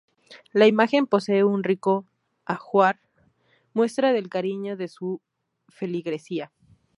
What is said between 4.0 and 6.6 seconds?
del cariño de su feligresía.